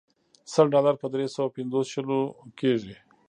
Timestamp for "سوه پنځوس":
1.35-1.85